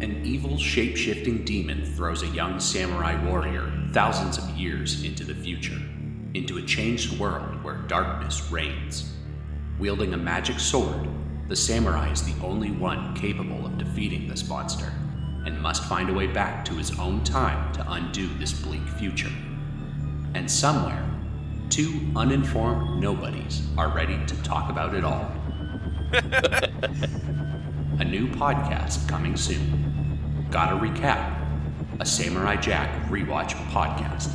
An 0.00 0.24
evil, 0.24 0.56
shape 0.56 0.96
shifting 0.96 1.44
demon 1.44 1.84
throws 1.84 2.22
a 2.22 2.28
young 2.28 2.60
samurai 2.60 3.20
warrior 3.28 3.72
thousands 3.92 4.38
of 4.38 4.48
years 4.50 5.02
into 5.02 5.24
the 5.24 5.34
future, 5.34 5.80
into 6.34 6.58
a 6.58 6.62
changed 6.62 7.18
world 7.18 7.64
where 7.64 7.78
darkness 7.88 8.48
reigns. 8.48 9.12
Wielding 9.80 10.14
a 10.14 10.16
magic 10.16 10.60
sword, 10.60 11.08
the 11.48 11.56
samurai 11.56 12.12
is 12.12 12.22
the 12.22 12.46
only 12.46 12.70
one 12.70 13.12
capable 13.16 13.66
of 13.66 13.76
defeating 13.76 14.28
this 14.28 14.48
monster, 14.48 14.92
and 15.44 15.60
must 15.60 15.82
find 15.86 16.10
a 16.10 16.14
way 16.14 16.28
back 16.28 16.64
to 16.66 16.74
his 16.74 16.96
own 17.00 17.24
time 17.24 17.72
to 17.72 17.92
undo 17.92 18.28
this 18.38 18.52
bleak 18.52 18.86
future. 19.00 19.32
And 20.34 20.48
somewhere, 20.48 21.04
two 21.70 22.00
uninformed 22.14 23.00
nobodies 23.00 23.62
are 23.76 23.88
ready 23.88 24.24
to 24.26 24.42
talk 24.44 24.70
about 24.70 24.94
it 24.94 25.02
all. 25.02 25.32
a 27.98 28.04
new 28.04 28.28
podcast 28.28 29.08
coming 29.08 29.36
soon. 29.36 30.46
Gotta 30.50 30.76
recap 30.76 31.34
a 32.00 32.06
Samurai 32.06 32.56
Jack 32.56 33.08
rewatch 33.08 33.54
podcast. 33.70 34.30